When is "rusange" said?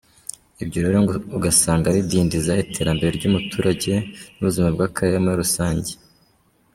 5.43-5.91